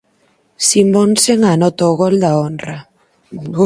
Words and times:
Simonsen 0.67 1.39
anota 1.53 1.83
o 1.91 1.93
gol 2.01 2.15
da 2.23 2.31
honra. 2.39 2.77